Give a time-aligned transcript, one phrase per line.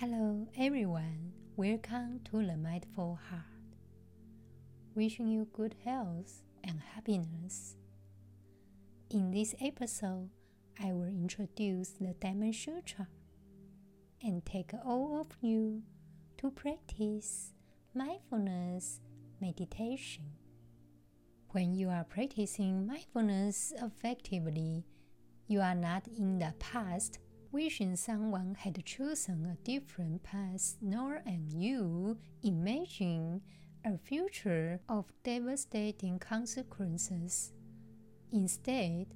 [0.00, 1.32] Hello, everyone.
[1.56, 3.44] Welcome to the Mindful Heart.
[4.96, 7.76] Wishing you good health and happiness.
[9.10, 10.30] In this episode,
[10.82, 13.06] I will introduce the Diamond Sutra
[14.20, 15.82] and take all of you
[16.38, 17.52] to practice
[17.94, 19.00] mindfulness
[19.40, 20.24] meditation.
[21.50, 24.86] When you are practicing mindfulness effectively,
[25.46, 27.20] you are not in the past
[27.54, 33.40] wishing someone had chosen a different path, nor and you imagine
[33.84, 37.52] a future of devastating consequences.
[38.32, 39.06] Instead,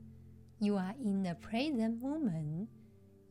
[0.61, 2.69] you are in the present moment,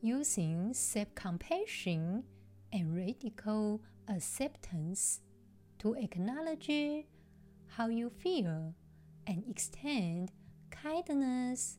[0.02, 2.22] using self compassion
[2.70, 5.22] and radical acceptance
[5.78, 6.70] to acknowledge
[7.68, 8.74] how you feel
[9.26, 10.32] and extend
[10.70, 11.78] kindness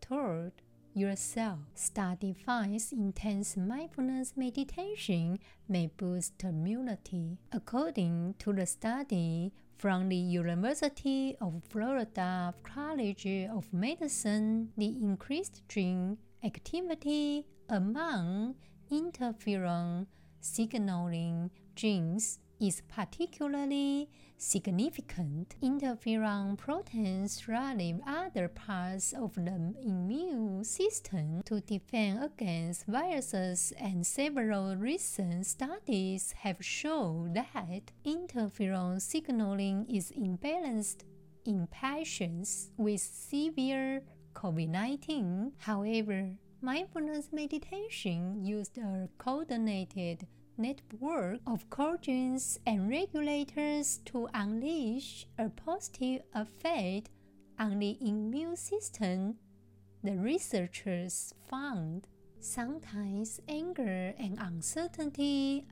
[0.00, 0.50] toward
[0.96, 1.58] yourself.
[1.74, 5.38] Study finds intense mindfulness meditation
[5.68, 7.36] may boost immunity.
[7.52, 16.16] According to the study from the University of Florida College of Medicine, the increased gene
[16.42, 18.54] activity among
[18.90, 20.06] interferon
[20.40, 24.08] signaling genes is particularly
[24.38, 25.54] significant.
[25.62, 34.76] Interferon proteins drive other parts of the immune system to defend against viruses, and several
[34.76, 41.04] recent studies have shown that interferon signaling is imbalanced
[41.44, 44.02] in patients with severe
[44.34, 45.52] COVID 19.
[45.58, 50.26] However, mindfulness meditation used a coordinated
[50.58, 57.10] network of cogens and regulators to unleash a positive effect
[57.58, 59.36] on the immune system,
[60.02, 62.08] the researchers found.
[62.40, 65.66] Sometimes anger and uncertainty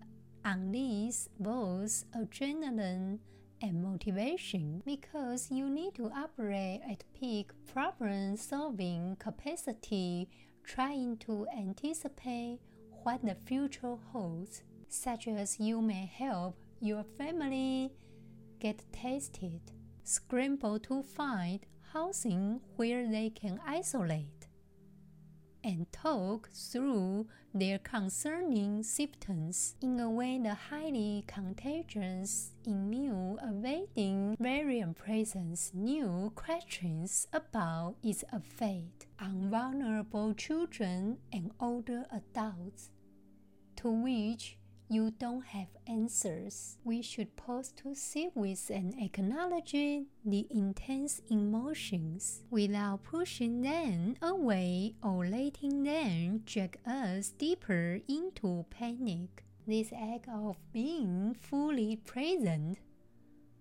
[0.44, 3.18] unleash both adrenaline
[3.62, 10.28] and motivation because you need to operate at peak problem solving capacity,
[10.64, 12.58] trying to anticipate
[13.04, 14.62] what the future holds
[14.94, 17.90] such as you may help your family
[18.60, 19.60] get tested,
[20.04, 21.60] scramble to find
[21.92, 24.46] housing where they can isolate,
[25.62, 34.96] and talk through their concerning symptoms in a way the highly contagious immune evading variant
[34.96, 42.90] presents new questions about its effect on vulnerable children and older adults,
[43.76, 44.58] to which
[44.88, 46.76] you don't have answers.
[46.84, 54.94] We should pause to sit with and acknowledge the intense emotions without pushing them away
[55.02, 59.44] or letting them drag us deeper into panic.
[59.66, 62.78] This act of being fully present,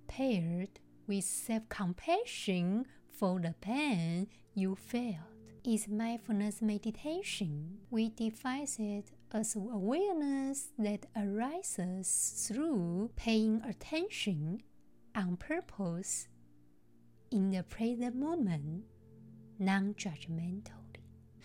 [0.07, 5.31] paired with self compassion for the pain you felt,
[5.63, 7.77] is mindfulness meditation.
[7.89, 14.61] We define it as awareness that arises through paying attention
[15.15, 16.27] on purpose
[17.31, 18.83] in the present moment,
[19.57, 20.69] non judgmentally.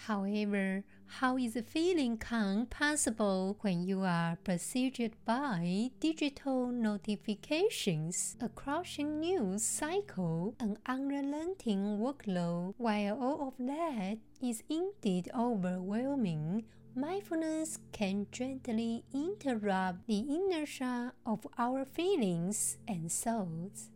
[0.07, 8.51] However, how is a feeling calm possible when you are besieged by digital notifications, a
[8.51, 16.65] crushing news cycle, an unrelenting workload, while all of that is indeed overwhelming
[16.99, 23.91] Mindfulness can gently interrupt the inertia of our feelings and thoughts.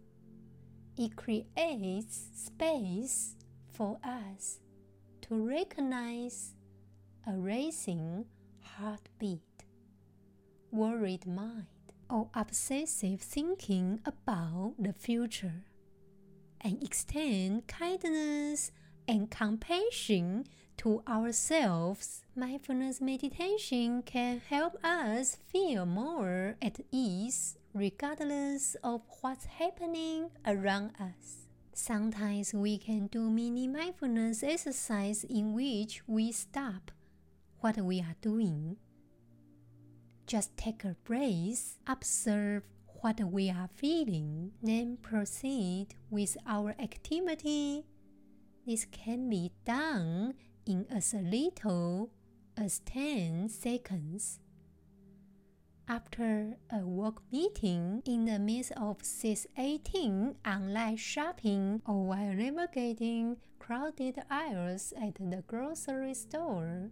[0.96, 3.34] It creates space
[3.72, 4.60] for us
[5.22, 6.54] to recognize
[7.26, 8.26] a racing
[8.60, 9.64] heartbeat,
[10.70, 11.66] worried mind,
[12.08, 15.64] or obsessive thinking about the future,
[16.60, 18.70] and extend kindness
[19.06, 20.44] and compassion
[20.78, 22.24] to ourselves.
[22.34, 31.46] Mindfulness meditation can help us feel more at ease regardless of what's happening around us.
[31.72, 36.90] Sometimes we can do mini mindfulness exercise in which we stop
[37.60, 38.76] what we are doing.
[40.26, 42.64] Just take a breath, observe
[43.00, 47.84] what we are feeling, then proceed with our activity
[48.66, 50.34] this can be done
[50.66, 52.10] in as little
[52.56, 54.38] as 10 seconds.
[55.88, 64.22] After a work meeting in the midst of 618 online shopping or while navigating crowded
[64.30, 66.90] aisles at the grocery store,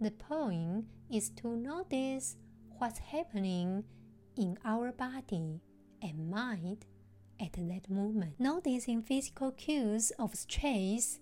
[0.00, 2.36] the point is to notice
[2.78, 3.84] what's happening
[4.36, 5.60] in our body
[6.00, 6.86] and mind
[7.42, 8.38] at that moment.
[8.38, 11.18] Noticing physical cues of stress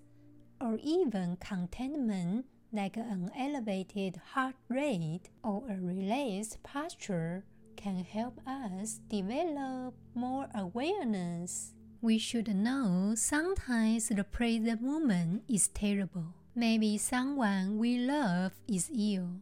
[0.61, 7.45] or even contentment like an elevated heart rate or a relaxed posture
[7.77, 11.73] can help us develop more awareness.
[12.03, 16.35] We should know sometimes the present moment is terrible.
[16.55, 19.41] Maybe someone we love is ill.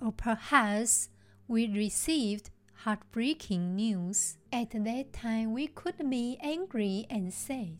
[0.00, 1.08] Or perhaps
[1.46, 2.50] we received
[2.84, 4.38] heartbreaking news.
[4.52, 7.78] At that time, we could be angry and sad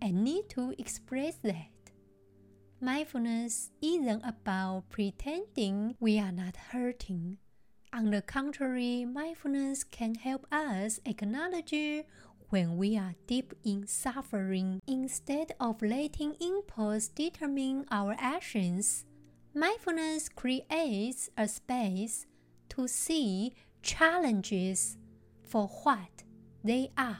[0.00, 1.70] and need to express that.
[2.80, 7.38] Mindfulness isn't about pretending we are not hurting.
[7.92, 12.04] On the contrary, mindfulness can help us acknowledge
[12.50, 14.80] when we are deep in suffering.
[14.86, 19.04] Instead of letting impulse determine our actions,
[19.54, 22.26] mindfulness creates a space
[22.68, 23.54] to see
[23.86, 24.98] challenges
[25.42, 26.24] for what
[26.64, 27.18] they are.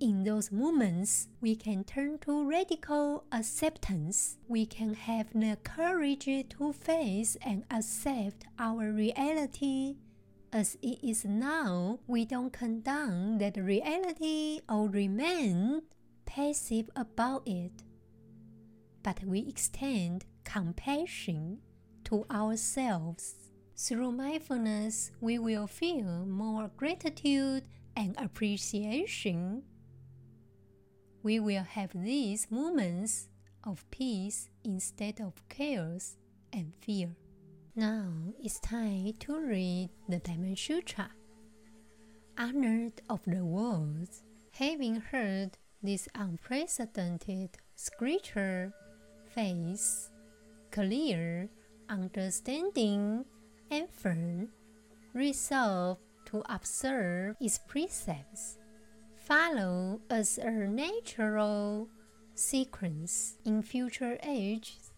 [0.00, 4.38] In those moments, we can turn to radical acceptance.
[4.46, 9.96] We can have the courage to face and accept our reality
[10.50, 15.82] as it is now, we don't condone that reality or remain
[16.24, 17.82] passive about it,
[19.02, 21.58] but we extend compassion
[22.04, 23.47] to ourselves.
[23.80, 27.62] Through mindfulness, we will feel more gratitude
[27.94, 29.62] and appreciation.
[31.22, 33.28] We will have these moments
[33.62, 36.16] of peace instead of chaos
[36.52, 37.14] and fear.
[37.76, 38.10] Now
[38.40, 41.10] it's time to read the Diamond Sutra.
[42.36, 44.08] Honored of the world,
[44.54, 48.72] having heard this unprecedented scripture,
[49.32, 50.10] face,
[50.72, 51.48] clear,
[51.88, 53.24] understanding,
[53.70, 54.48] and firm,
[55.14, 58.58] resolve to observe its precepts,
[59.16, 61.88] follow as a natural
[62.34, 64.92] sequence in future ages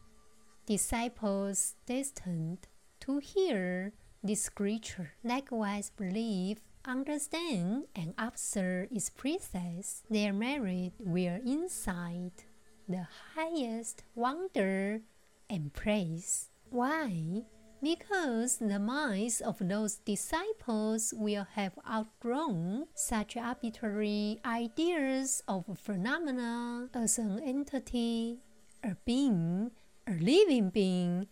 [0.70, 2.69] disciples destined
[3.00, 12.46] to hear this scripture likewise believe, understand, and observe its precepts, their merit will incite
[12.88, 15.00] the highest wonder
[15.49, 16.50] and praise.
[16.69, 17.43] Why?
[17.82, 27.18] Because the minds of those disciples will have outgrown such arbitrary ideas of phenomena as
[27.18, 28.38] an entity,
[28.84, 29.70] a being,
[30.06, 31.26] a living being,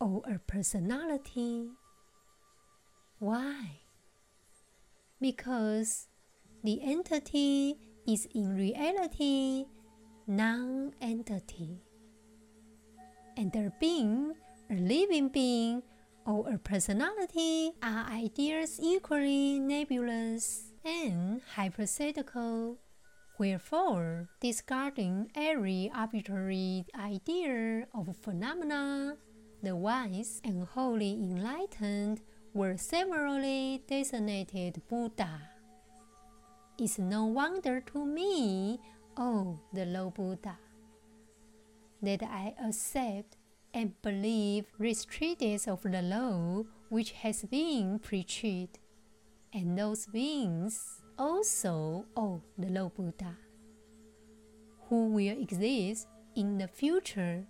[0.00, 1.66] or a personality.
[3.18, 3.80] Why?
[5.20, 6.06] Because
[6.62, 9.64] the entity is in reality
[10.28, 11.82] non entity.
[13.36, 14.34] And the being,
[14.70, 15.82] a living being,
[16.26, 22.78] or a personality are ideas equally nebulous and hypothetical
[23.38, 29.16] Wherefore, discarding every arbitrary idea of phenomena,
[29.62, 32.20] the wise and wholly enlightened
[32.52, 35.30] were severally designated Buddha.
[36.80, 38.80] It's no wonder to me,
[39.16, 40.58] oh, the Lord Buddha,
[42.02, 43.36] that I accept
[43.74, 44.66] and believe
[45.08, 48.78] treatise of the law which has been preached,
[49.52, 53.36] and those beings also of the Lord Buddha,
[54.88, 57.44] who will exist in the future,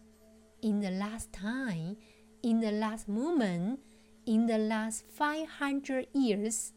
[0.63, 1.97] in the last time,
[2.43, 3.81] in the last moment,
[4.27, 6.73] in the last 500 years,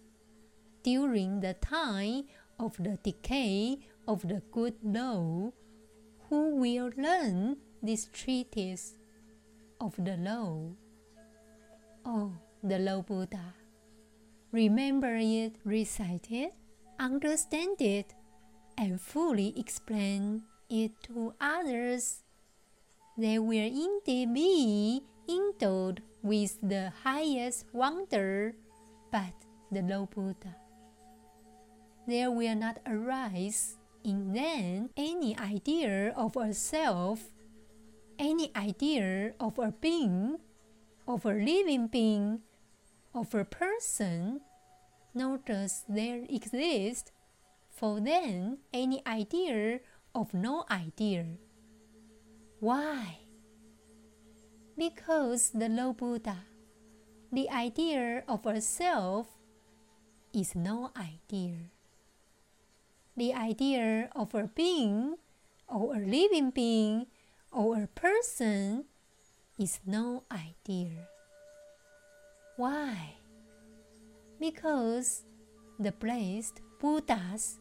[0.83, 2.24] during the time
[2.60, 5.51] of the decay of the good law,
[6.29, 9.00] who will learn this treatise
[9.81, 10.69] of the law.
[12.05, 12.31] Oh,
[12.63, 13.55] the Lord Buddha.
[14.51, 16.53] Remember it, recite it,
[17.00, 18.13] understand it
[18.77, 22.23] and fully explain it to others,
[23.17, 28.55] they will indeed be endowed with the highest wonder,
[29.11, 29.33] but
[29.71, 30.55] the Lord Buddha.
[32.07, 37.30] There will not arise in them any idea of a self,
[38.21, 40.37] any idea of a being,
[41.07, 42.39] of a living being,
[43.15, 44.41] of a person,
[45.15, 47.11] nor does there exist
[47.71, 49.79] for them any idea
[50.13, 51.25] of no idea.
[52.59, 53.17] Why?
[54.77, 56.45] Because the Lord Buddha,
[57.33, 59.29] the idea of a self,
[60.31, 61.73] is no idea.
[63.17, 65.17] The idea of a being,
[65.67, 67.07] or a living being,
[67.51, 68.86] or a person
[69.60, 71.08] is no idea.
[72.58, 73.15] Why?
[74.39, 75.24] Because
[75.79, 77.60] the blessed Buddhas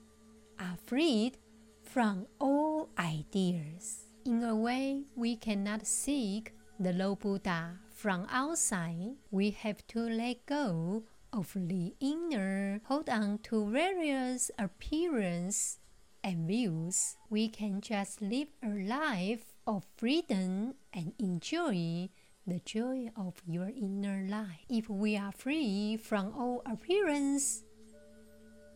[0.59, 1.37] are freed
[1.83, 4.05] from all ideas.
[4.25, 9.17] In a way, we cannot seek the Lord Buddha from outside.
[9.31, 15.79] We have to let go of the inner, hold on to various appearances
[16.23, 17.17] and views.
[17.29, 22.09] We can just live a life of freedom and enjoy
[22.45, 24.67] the joy of your inner life.
[24.69, 27.63] If we are free from all appearance,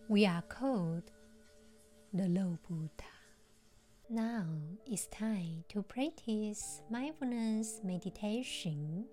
[0.08, 1.10] we are called
[2.12, 3.10] the Lord Buddha.
[4.08, 4.46] Now
[4.86, 9.06] it's time to practice mindfulness meditation.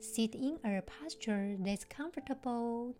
[0.00, 2.96] Sit in a posture that's comfortable,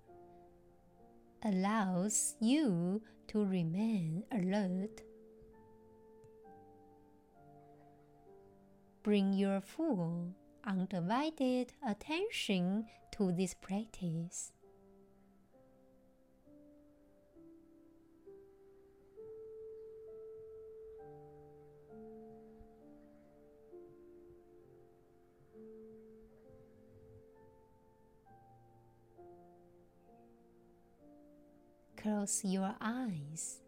[1.45, 5.03] allows you to remain alert.
[9.03, 10.33] Bring your full,
[10.65, 14.53] undivided attention to this practice.
[31.97, 33.63] Close your eyes.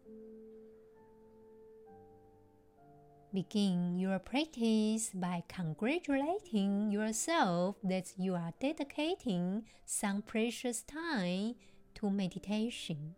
[3.35, 11.55] Begin your practice by congratulating yourself that you are dedicating some precious time
[11.95, 13.15] to meditation.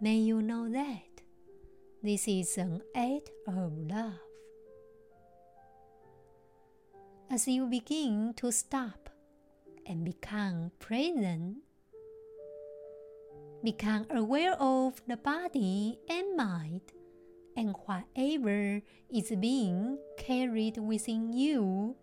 [0.00, 1.20] May you know that
[2.02, 4.14] this is an act of love.
[7.30, 9.10] As you begin to stop
[9.84, 11.58] and become present,
[13.62, 16.80] Become aware of the body and mind
[17.60, 18.80] and whatever
[19.12, 21.94] is being carried within you.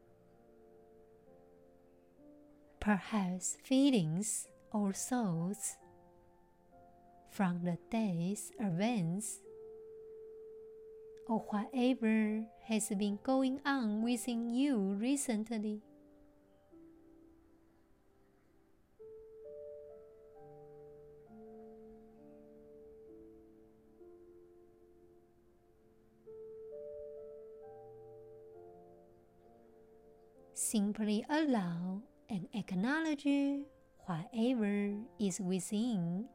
[2.79, 5.77] Perhaps feelings or thoughts
[7.31, 9.39] from the day's events
[11.27, 15.81] or whatever has been going on within you recently.
[30.77, 33.25] Simply allow and acknowledge
[34.05, 36.29] whatever is within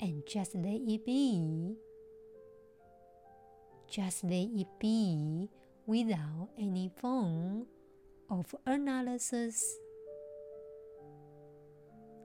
[0.00, 1.74] and just let it be.
[3.90, 5.50] Just let it be
[5.86, 7.66] without any form
[8.30, 9.66] of analysis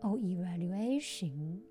[0.03, 1.61] or evaluation.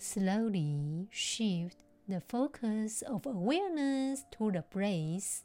[0.00, 1.76] Slowly shift
[2.06, 5.44] the focus of awareness to the breath.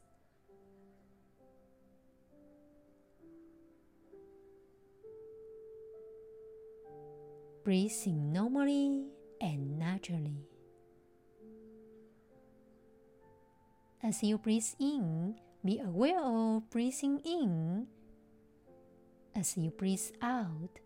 [7.63, 9.07] Breathing normally
[9.41, 10.45] and naturally.
[14.03, 17.87] As you breathe in, be aware of breathing in.
[19.33, 20.79] As you breathe out,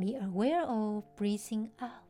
[0.00, 2.05] be aware of breathing out.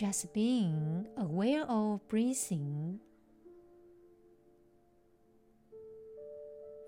[0.00, 2.98] Just being aware of breathing,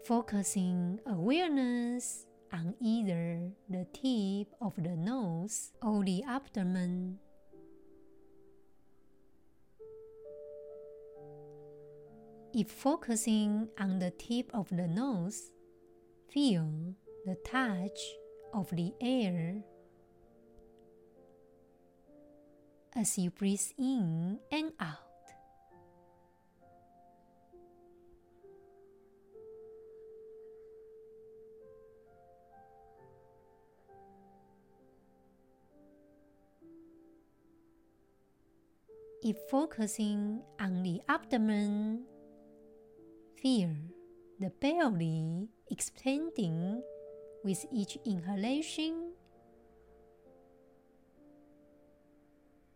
[0.06, 7.18] focusing awareness on either the tip of the nose or the abdomen.
[12.54, 15.50] If focusing on the tip of the nose,
[16.30, 16.94] feel
[17.26, 18.00] the touch
[18.54, 19.62] of the air
[22.94, 25.12] as you breathe in and out.
[39.22, 42.02] if focusing on the abdomen,
[43.40, 43.70] feel
[44.40, 46.82] the belly expanding
[47.44, 49.11] with each inhalation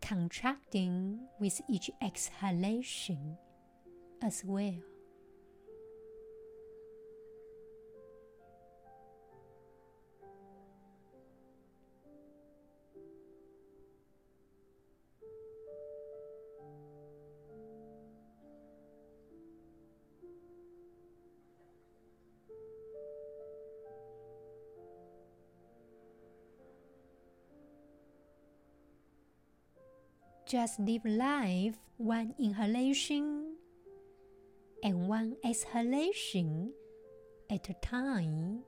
[0.06, 3.36] contracting with each exhalation
[4.22, 4.74] as well.
[30.46, 33.56] Just live life one inhalation
[34.80, 36.72] and one exhalation
[37.50, 38.60] at a time.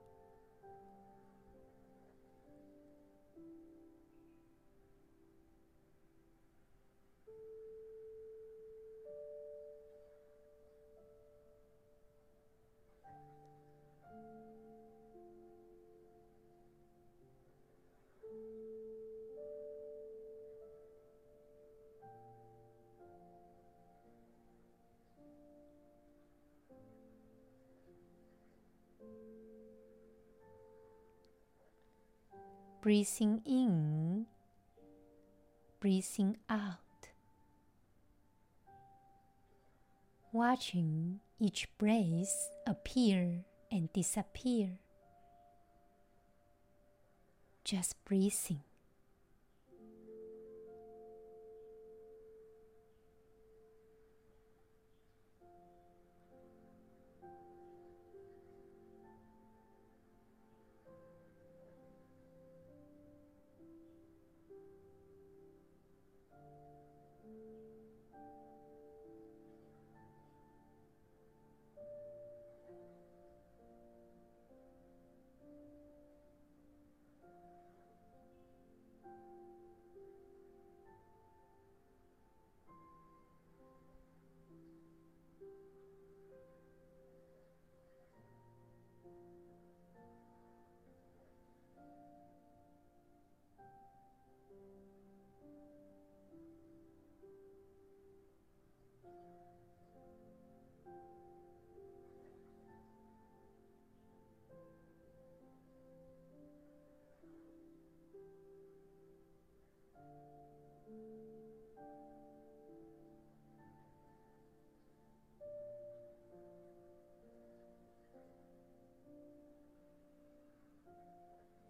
[32.80, 34.26] Breathing in,
[35.80, 37.08] breathing out,
[40.32, 44.78] watching each breath appear and disappear,
[47.64, 48.61] just breathing.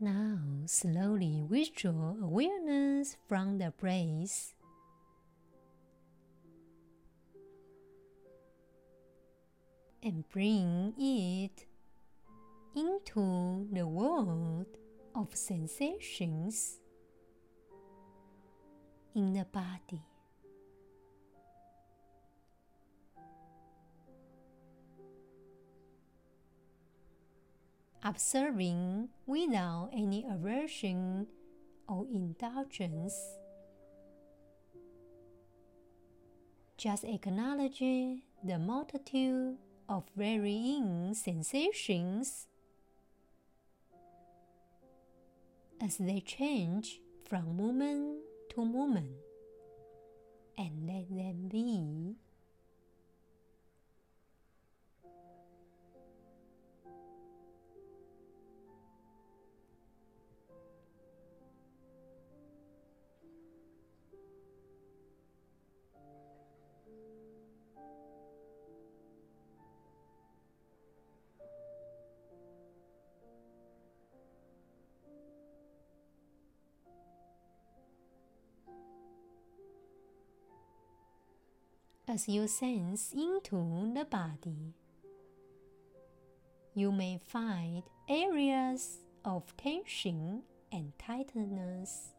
[0.01, 4.55] Now, slowly withdraw awareness from the breath.
[10.01, 11.67] And bring it
[12.77, 14.67] into the world
[15.17, 16.79] of sensations
[19.17, 20.05] in the body.
[28.09, 31.27] Observing without any aversion
[31.87, 33.15] or indulgence.
[36.79, 39.59] Just acknowledge the multitude
[39.91, 42.47] of varying sensations
[45.79, 48.21] as they change from moment
[48.55, 49.17] to moment
[50.57, 52.17] and let them be.
[82.09, 84.75] As you sense into the body.
[86.75, 90.43] You may find areas of tension
[90.73, 92.13] and tightness.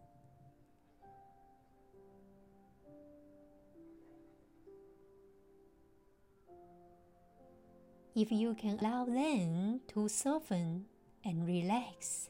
[8.16, 10.86] If you can allow them to soften
[11.24, 12.30] and relax.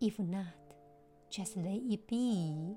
[0.00, 0.46] If not,
[1.30, 2.76] just let it be.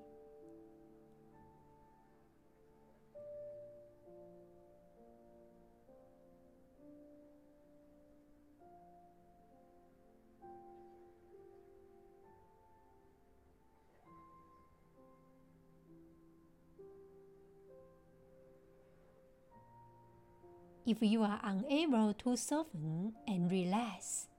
[20.87, 24.29] If you are unable to soften and relax,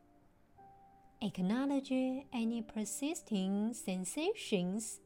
[1.21, 4.99] acknowledge any persisting sensations.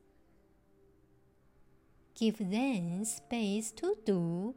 [2.15, 4.55] Give them space to do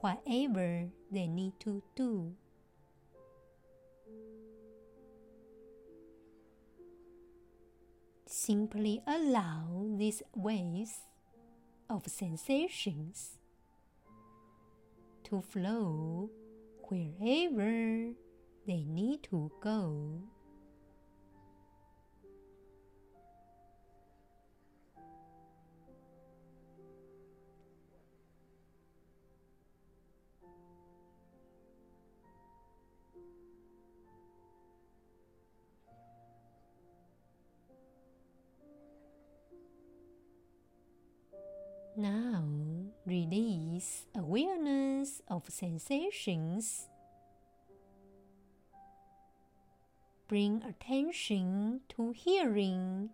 [0.00, 2.32] whatever they need to do.
[8.24, 10.94] Simply allow these waves
[11.90, 13.36] of sensations
[15.32, 16.28] to flow
[16.88, 18.12] wherever
[18.66, 20.20] they need to go.
[41.96, 42.31] Now
[43.12, 46.88] release awareness of sensations.
[50.28, 53.10] Bring attention to hearing,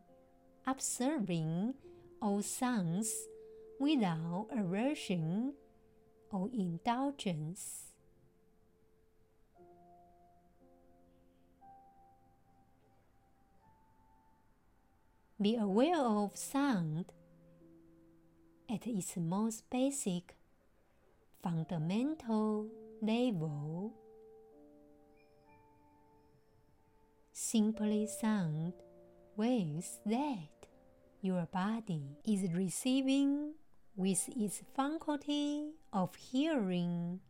[0.64, 1.74] observing
[2.22, 3.10] all sounds
[3.80, 5.54] without aversion
[6.30, 7.90] or indulgence.
[15.40, 17.12] Be aware of sound
[18.70, 20.36] at its most basic,
[21.42, 22.66] fundamental
[23.00, 23.92] level.
[27.32, 28.72] Simply sound
[29.36, 30.66] waves that
[31.22, 33.54] your body is receiving
[33.96, 37.20] with its faculty of hearing.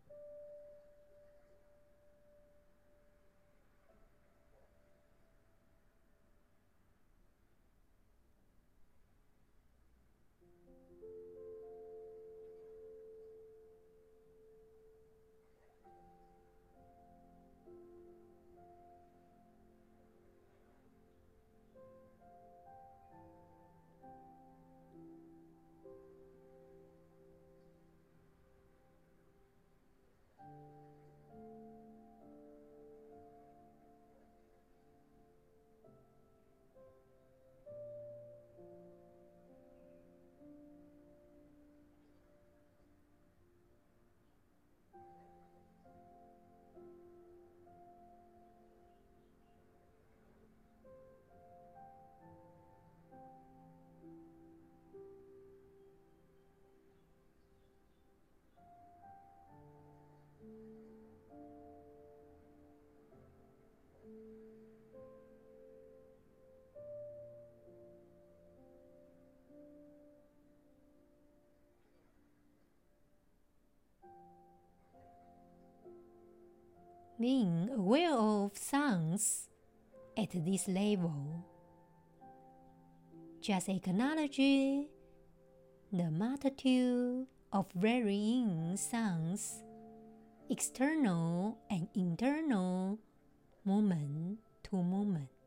[77.20, 79.48] Being aware of sounds
[80.16, 81.44] at this level.
[83.40, 89.64] Just acknowledge the multitude of varying sounds,
[90.50, 92.98] external and internal,
[93.64, 95.37] moment to moment.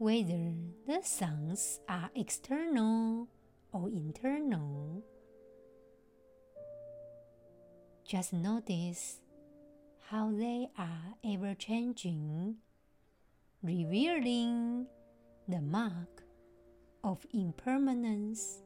[0.00, 0.54] Whether
[0.86, 3.28] the sounds are external
[3.70, 5.04] or internal.
[8.08, 9.20] Just notice
[10.08, 12.56] how they are ever changing,
[13.62, 14.86] revealing
[15.46, 16.22] the mark
[17.04, 18.62] of impermanence.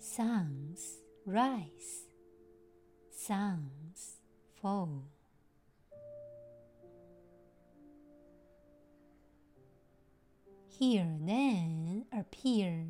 [0.00, 2.08] Sounds rise,
[3.12, 4.16] sounds
[4.60, 5.13] fall.
[10.78, 12.86] Here then appear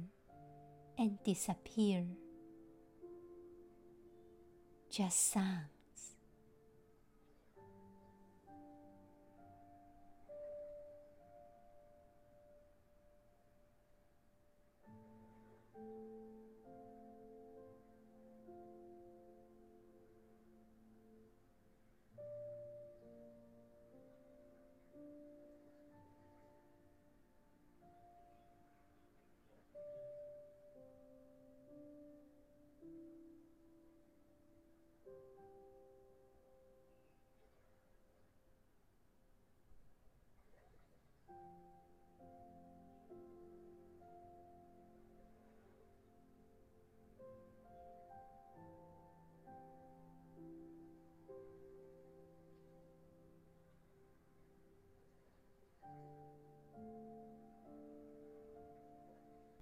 [0.99, 2.05] and disappear.
[4.90, 5.74] Just sound.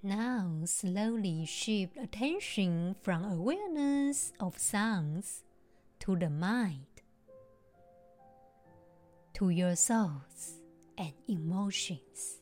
[0.04, 5.44] Now, slowly shift attention from awareness of sounds
[6.00, 6.86] to the mind,
[9.34, 10.58] to your thoughts
[10.98, 12.40] and emotions.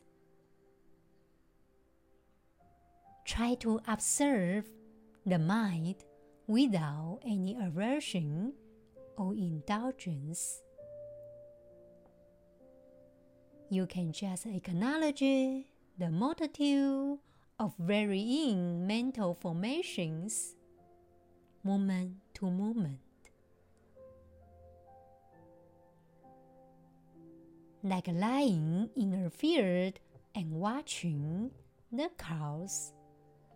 [3.25, 4.67] Try to observe
[5.23, 5.97] the mind
[6.47, 8.53] without any aversion
[9.17, 10.63] or indulgence.
[13.69, 17.19] You can just acknowledge the multitude
[17.61, 20.55] of varying mental formations,
[21.63, 22.97] moment to moment.
[27.83, 29.99] Like lying in a field
[30.33, 31.51] and watching
[31.91, 32.93] the clouds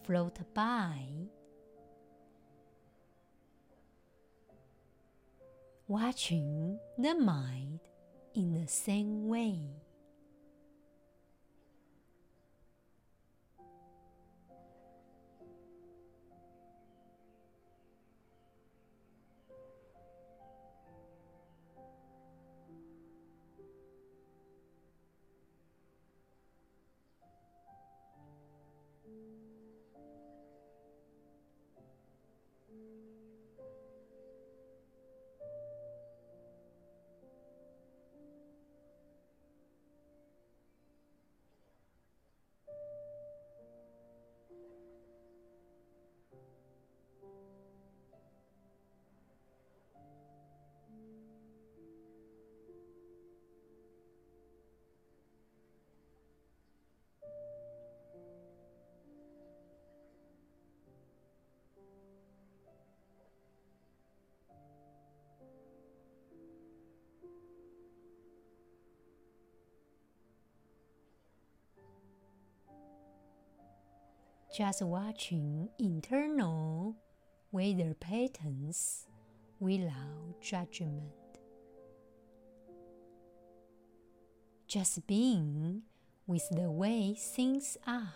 [0.04, 1.00] float by.
[5.88, 7.80] Watching the mind
[8.36, 9.85] in the same way.
[74.56, 76.96] Just watching internal
[77.52, 79.06] weather patterns
[79.60, 81.12] without judgment.
[84.66, 85.82] Just being
[86.26, 88.14] with the way things are.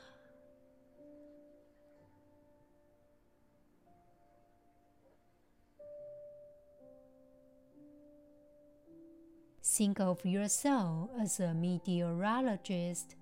[9.61, 13.15] Think of yourself as a meteorologist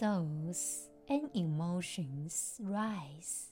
[0.00, 3.48] thoughts and emotions rise.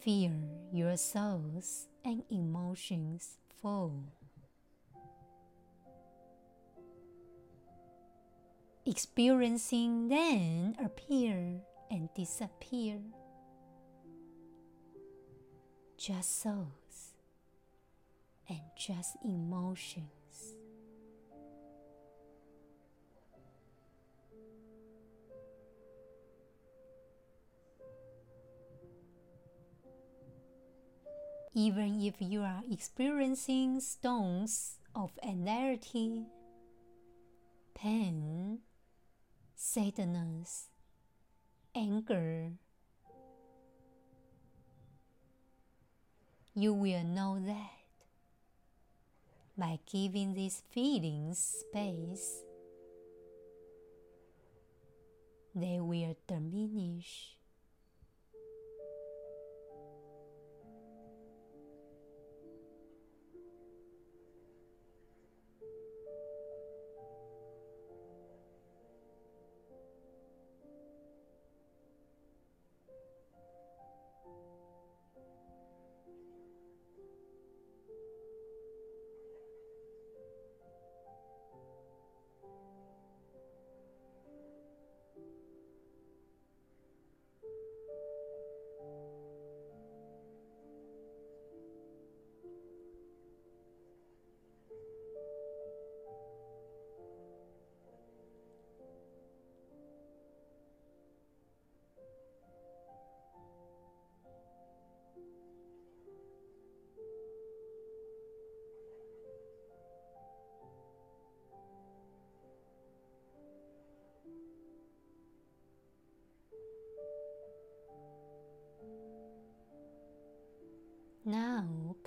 [0.00, 0.32] Fear
[0.72, 4.02] your souls and emotions fall.
[8.86, 12.96] Experiencing then appear and disappear.
[15.98, 17.12] Just souls
[18.48, 20.23] and just emotions.
[31.54, 36.26] Even if you are experiencing storms of anxiety,
[37.74, 38.58] pain,
[39.54, 40.66] sadness,
[41.74, 42.50] anger,
[46.56, 47.70] you will know that
[49.56, 52.42] by giving these feelings space,
[55.54, 57.36] they will diminish.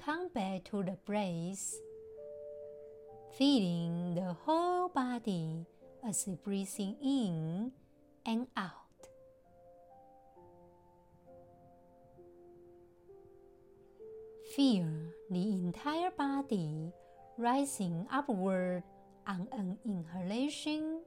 [0.08, 1.76] Come back to the breath,
[3.38, 5.68] feeling the whole body
[6.08, 7.70] as breathing in
[8.26, 8.72] and out.
[14.56, 14.88] Feel
[15.30, 16.94] the entire body
[17.38, 18.84] rising upward
[19.28, 21.02] on an inhalation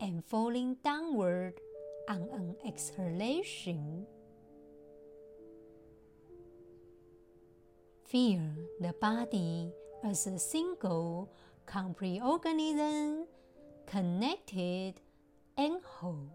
[0.00, 1.54] and falling downward
[2.08, 4.06] on an exhalation.
[8.12, 8.42] Feel
[8.78, 9.72] the body
[10.04, 11.32] as a single
[11.64, 13.24] complete organism,
[13.86, 15.00] connected
[15.56, 16.28] and whole.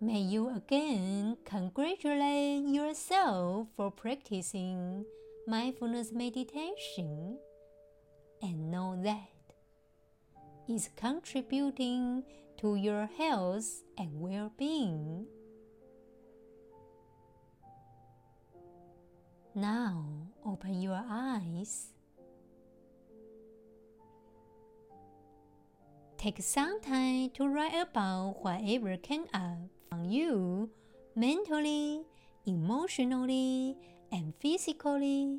[0.00, 5.04] May you again congratulate yourself for practicing
[5.46, 7.38] mindfulness meditation
[8.42, 9.35] and know that
[10.68, 12.24] it's contributing
[12.58, 15.26] to your health and well being.
[19.54, 20.04] Now
[20.44, 21.92] open your eyes.
[26.18, 30.70] Take some time to write about whatever came up on you
[31.14, 32.02] mentally,
[32.46, 33.76] emotionally,
[34.10, 35.38] and physically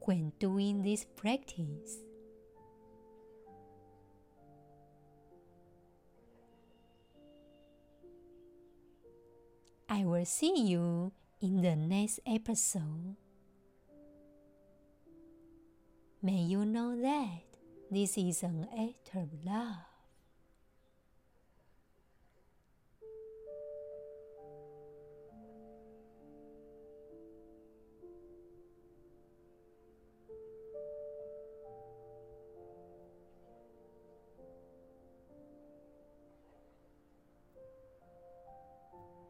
[0.00, 2.09] when doing this practice.
[9.92, 11.10] I will see you
[11.42, 13.16] in the next episode.
[16.22, 17.58] May you know that
[17.90, 19.89] this is an act of love.